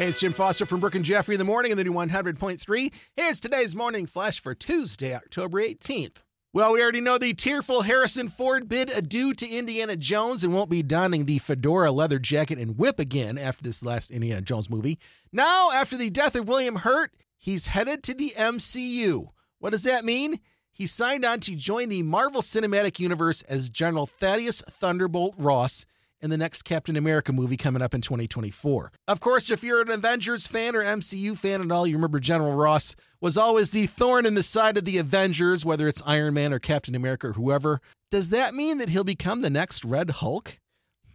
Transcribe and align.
Hey, 0.00 0.08
it's 0.08 0.20
Jim 0.20 0.32
Foster 0.32 0.64
from 0.64 0.80
Brooke 0.80 0.94
and 0.94 1.04
Jeffrey 1.04 1.34
in 1.34 1.38
the 1.38 1.44
morning 1.44 1.72
in 1.72 1.76
the 1.76 1.84
new 1.84 1.92
100.3. 1.92 2.92
Here's 3.16 3.38
today's 3.38 3.76
morning 3.76 4.06
flash 4.06 4.40
for 4.40 4.54
Tuesday, 4.54 5.14
October 5.14 5.60
18th. 5.60 6.22
Well, 6.54 6.72
we 6.72 6.80
already 6.80 7.02
know 7.02 7.18
the 7.18 7.34
tearful 7.34 7.82
Harrison 7.82 8.30
Ford 8.30 8.66
bid 8.66 8.88
adieu 8.88 9.34
to 9.34 9.46
Indiana 9.46 9.96
Jones 9.96 10.42
and 10.42 10.54
won't 10.54 10.70
be 10.70 10.82
donning 10.82 11.26
the 11.26 11.36
fedora, 11.36 11.92
leather 11.92 12.18
jacket, 12.18 12.58
and 12.58 12.78
whip 12.78 12.98
again 12.98 13.36
after 13.36 13.62
this 13.62 13.84
last 13.84 14.10
Indiana 14.10 14.40
Jones 14.40 14.70
movie. 14.70 14.98
Now, 15.32 15.70
after 15.70 15.98
the 15.98 16.08
death 16.08 16.34
of 16.34 16.48
William 16.48 16.76
Hurt, 16.76 17.12
he's 17.36 17.66
headed 17.66 18.02
to 18.04 18.14
the 18.14 18.32
MCU. 18.38 19.26
What 19.58 19.72
does 19.72 19.82
that 19.82 20.06
mean? 20.06 20.40
He 20.72 20.86
signed 20.86 21.26
on 21.26 21.40
to 21.40 21.54
join 21.54 21.90
the 21.90 22.04
Marvel 22.04 22.40
Cinematic 22.40 23.00
Universe 23.00 23.42
as 23.42 23.68
General 23.68 24.06
Thaddeus 24.06 24.62
Thunderbolt 24.62 25.34
Ross 25.36 25.84
in 26.22 26.30
the 26.30 26.36
next 26.36 26.62
Captain 26.62 26.96
America 26.96 27.32
movie 27.32 27.56
coming 27.56 27.82
up 27.82 27.94
in 27.94 28.00
2024. 28.00 28.92
Of 29.08 29.20
course, 29.20 29.50
if 29.50 29.62
you're 29.62 29.80
an 29.80 29.90
Avengers 29.90 30.46
fan 30.46 30.76
or 30.76 30.82
MCU 30.82 31.36
fan 31.36 31.62
at 31.62 31.72
all, 31.72 31.86
you 31.86 31.96
remember 31.96 32.20
General 32.20 32.54
Ross 32.54 32.94
was 33.20 33.36
always 33.36 33.70
the 33.70 33.86
thorn 33.86 34.26
in 34.26 34.34
the 34.34 34.42
side 34.42 34.76
of 34.76 34.84
the 34.84 34.98
Avengers, 34.98 35.64
whether 35.64 35.88
it's 35.88 36.02
Iron 36.06 36.34
Man 36.34 36.52
or 36.52 36.58
Captain 36.58 36.94
America 36.94 37.28
or 37.28 37.32
whoever. 37.32 37.80
Does 38.10 38.30
that 38.30 38.54
mean 38.54 38.78
that 38.78 38.90
he'll 38.90 39.04
become 39.04 39.42
the 39.42 39.50
next 39.50 39.84
Red 39.84 40.10
Hulk? 40.10 40.58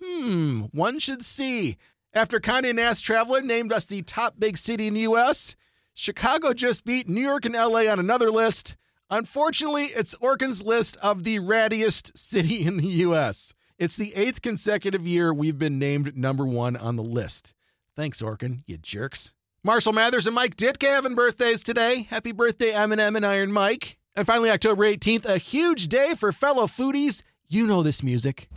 Hmm, 0.03 0.61
one 0.71 0.99
should 0.99 1.23
see. 1.23 1.77
After 2.13 2.39
Conde 2.39 2.73
Nast 2.75 3.03
Traveler 3.03 3.41
named 3.41 3.73
us 3.73 3.85
the 3.85 4.01
top 4.01 4.35
big 4.39 4.57
city 4.57 4.87
in 4.87 4.93
the 4.93 5.01
US, 5.01 5.55
Chicago 5.93 6.53
just 6.53 6.85
beat 6.85 7.09
New 7.09 7.21
York 7.21 7.45
and 7.45 7.53
LA 7.55 7.91
on 7.91 7.99
another 7.99 8.31
list. 8.31 8.77
Unfortunately, 9.09 9.85
it's 9.85 10.15
Orkin's 10.15 10.63
list 10.63 10.97
of 10.97 11.23
the 11.23 11.39
rattiest 11.39 12.17
city 12.17 12.65
in 12.65 12.77
the 12.77 12.87
US. 12.87 13.53
It's 13.77 13.97
the 13.97 14.15
eighth 14.15 14.41
consecutive 14.41 15.05
year 15.05 15.33
we've 15.33 15.59
been 15.59 15.77
named 15.77 16.15
number 16.15 16.45
one 16.45 16.77
on 16.77 16.95
the 16.95 17.03
list. 17.03 17.53
Thanks, 17.93 18.21
Orkin, 18.21 18.63
you 18.65 18.77
jerks. 18.77 19.33
Marshall 19.63 19.91
Mathers 19.91 20.27
and 20.27 20.35
Mike 20.35 20.55
Ditka 20.55 20.87
having 20.87 21.13
birthdays 21.15 21.61
today. 21.61 22.03
Happy 22.03 22.31
birthday, 22.31 22.71
Eminem 22.71 23.17
and 23.17 23.25
Iron 23.25 23.51
Mike. 23.51 23.97
And 24.15 24.25
finally, 24.25 24.49
October 24.49 24.85
18th, 24.85 25.25
a 25.25 25.37
huge 25.37 25.89
day 25.89 26.13
for 26.17 26.31
fellow 26.31 26.67
foodies. 26.67 27.21
You 27.49 27.67
know 27.67 27.83
this 27.83 28.01
music. 28.01 28.47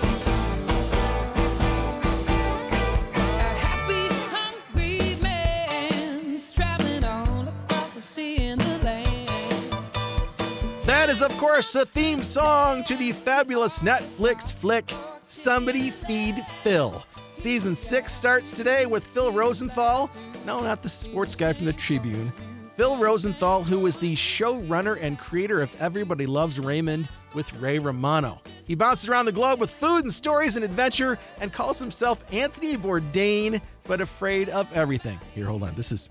That 10.98 11.10
is, 11.10 11.22
of 11.22 11.30
course, 11.38 11.72
the 11.72 11.86
theme 11.86 12.24
song 12.24 12.82
to 12.82 12.96
the 12.96 13.12
fabulous 13.12 13.78
Netflix 13.78 14.52
flick 14.52 14.92
Somebody 15.22 15.92
Feed 15.92 16.44
Phil. 16.64 17.04
Season 17.30 17.76
6 17.76 18.12
starts 18.12 18.50
today 18.50 18.84
with 18.84 19.06
Phil 19.06 19.30
Rosenthal. 19.30 20.10
No, 20.44 20.60
not 20.60 20.82
the 20.82 20.88
sports 20.88 21.36
guy 21.36 21.52
from 21.52 21.66
the 21.66 21.72
Tribune. 21.72 22.32
Phil 22.74 22.98
Rosenthal, 22.98 23.62
who 23.62 23.86
is 23.86 23.96
the 23.96 24.16
showrunner 24.16 24.98
and 25.00 25.20
creator 25.20 25.60
of 25.60 25.70
Everybody 25.80 26.26
Loves 26.26 26.58
Raymond 26.58 27.08
with 27.32 27.54
Ray 27.54 27.78
Romano. 27.78 28.42
He 28.66 28.74
bounces 28.74 29.08
around 29.08 29.26
the 29.26 29.32
globe 29.32 29.60
with 29.60 29.70
food 29.70 30.02
and 30.02 30.12
stories 30.12 30.56
and 30.56 30.64
adventure 30.64 31.16
and 31.40 31.52
calls 31.52 31.78
himself 31.78 32.24
Anthony 32.32 32.76
Bourdain, 32.76 33.60
but 33.84 34.00
afraid 34.00 34.48
of 34.48 34.70
everything. 34.72 35.20
Here, 35.32 35.46
hold 35.46 35.62
on. 35.62 35.76
This 35.76 35.92
is 35.92 36.08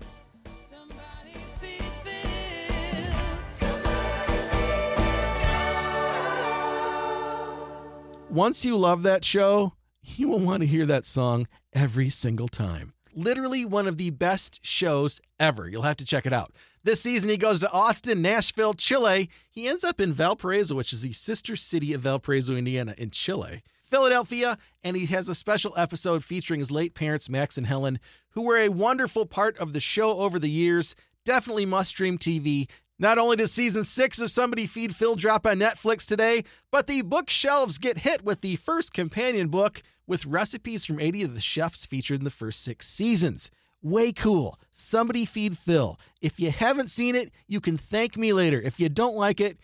Once 8.30 8.62
you 8.62 8.76
love 8.76 9.02
that 9.04 9.24
show, 9.24 9.72
you 10.02 10.28
will 10.28 10.38
want 10.38 10.60
to 10.60 10.66
hear 10.66 10.84
that 10.84 11.06
song 11.06 11.48
every 11.72 12.10
single 12.10 12.46
time. 12.46 12.92
Literally 13.14 13.64
one 13.64 13.88
of 13.88 13.96
the 13.96 14.10
best 14.10 14.60
shows 14.62 15.22
ever. 15.40 15.66
You'll 15.66 15.82
have 15.82 15.96
to 15.96 16.04
check 16.04 16.26
it 16.26 16.32
out. 16.32 16.52
This 16.84 17.00
season, 17.00 17.30
he 17.30 17.38
goes 17.38 17.58
to 17.60 17.72
Austin, 17.72 18.20
Nashville, 18.20 18.74
Chile. 18.74 19.30
He 19.50 19.66
ends 19.66 19.82
up 19.82 19.98
in 19.98 20.12
Valparaiso, 20.12 20.74
which 20.74 20.92
is 20.92 21.00
the 21.00 21.14
sister 21.14 21.56
city 21.56 21.94
of 21.94 22.02
Valparaiso, 22.02 22.54
Indiana, 22.54 22.94
in 22.98 23.10
Chile. 23.10 23.62
Philadelphia, 23.82 24.58
and 24.84 24.94
he 24.94 25.06
has 25.06 25.30
a 25.30 25.34
special 25.34 25.72
episode 25.78 26.22
featuring 26.22 26.60
his 26.60 26.70
late 26.70 26.94
parents, 26.94 27.30
Max 27.30 27.56
and 27.56 27.66
Helen, 27.66 27.98
who 28.32 28.42
were 28.42 28.58
a 28.58 28.68
wonderful 28.68 29.24
part 29.24 29.56
of 29.56 29.72
the 29.72 29.80
show 29.80 30.18
over 30.18 30.38
the 30.38 30.50
years. 30.50 30.94
Definitely 31.24 31.64
must 31.64 31.90
stream 31.90 32.18
TV. 32.18 32.68
Not 33.00 33.16
only 33.16 33.36
does 33.36 33.52
season 33.52 33.84
six 33.84 34.20
of 34.20 34.30
Somebody 34.30 34.66
Feed 34.66 34.96
Phil 34.96 35.14
drop 35.14 35.46
on 35.46 35.58
Netflix 35.58 36.04
today, 36.04 36.42
but 36.72 36.88
the 36.88 37.02
bookshelves 37.02 37.78
get 37.78 37.98
hit 37.98 38.24
with 38.24 38.40
the 38.40 38.56
first 38.56 38.92
companion 38.92 39.48
book 39.48 39.82
with 40.08 40.26
recipes 40.26 40.84
from 40.84 40.98
80 40.98 41.22
of 41.22 41.34
the 41.34 41.40
chefs 41.40 41.86
featured 41.86 42.18
in 42.18 42.24
the 42.24 42.30
first 42.30 42.60
six 42.64 42.88
seasons. 42.88 43.52
Way 43.80 44.10
cool. 44.10 44.58
Somebody 44.72 45.24
Feed 45.24 45.56
Phil. 45.56 45.96
If 46.20 46.40
you 46.40 46.50
haven't 46.50 46.90
seen 46.90 47.14
it, 47.14 47.30
you 47.46 47.60
can 47.60 47.78
thank 47.78 48.16
me 48.16 48.32
later. 48.32 48.60
If 48.60 48.80
you 48.80 48.88
don't 48.88 49.14
like 49.14 49.40
it, 49.40 49.58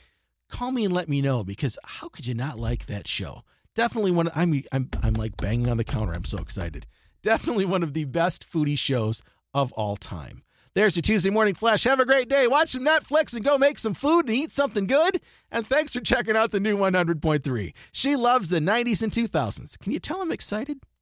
call 0.48 0.70
me 0.70 0.84
and 0.84 0.94
let 0.94 1.08
me 1.08 1.20
know 1.20 1.42
because 1.42 1.76
how 1.82 2.08
could 2.08 2.26
you 2.26 2.34
not 2.34 2.56
like 2.56 2.86
that 2.86 3.08
show? 3.08 3.42
Definitely 3.74 4.12
one. 4.12 4.30
I'm 4.36 4.62
I'm 4.70 4.88
I'm 5.02 5.14
like 5.14 5.36
banging 5.36 5.68
on 5.68 5.78
the 5.78 5.84
counter. 5.84 6.12
I'm 6.12 6.24
so 6.24 6.38
excited. 6.38 6.86
Definitely 7.24 7.64
one 7.64 7.82
of 7.82 7.94
the 7.94 8.04
best 8.04 8.48
foodie 8.48 8.78
shows 8.78 9.22
of 9.52 9.72
all 9.72 9.96
time. 9.96 10.44
There's 10.74 10.96
your 10.96 11.02
Tuesday 11.02 11.30
morning 11.30 11.54
flash. 11.54 11.84
Have 11.84 12.00
a 12.00 12.04
great 12.04 12.28
day. 12.28 12.48
Watch 12.48 12.70
some 12.70 12.84
Netflix 12.84 13.32
and 13.32 13.44
go 13.44 13.56
make 13.56 13.78
some 13.78 13.94
food 13.94 14.26
and 14.26 14.34
eat 14.34 14.52
something 14.52 14.88
good. 14.88 15.20
And 15.52 15.64
thanks 15.64 15.92
for 15.92 16.00
checking 16.00 16.34
out 16.34 16.50
the 16.50 16.58
new 16.58 16.76
100.3. 16.76 17.72
She 17.92 18.16
loves 18.16 18.48
the 18.48 18.58
90s 18.58 19.00
and 19.00 19.12
2000s. 19.12 19.78
Can 19.78 19.92
you 19.92 20.00
tell 20.00 20.20
I'm 20.20 20.32
excited? 20.32 20.80